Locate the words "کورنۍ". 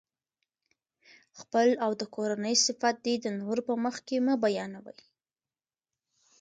2.15-2.55